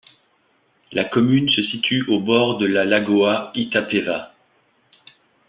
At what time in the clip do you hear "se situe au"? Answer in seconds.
1.51-2.19